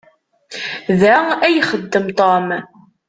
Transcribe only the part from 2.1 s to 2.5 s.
Tom?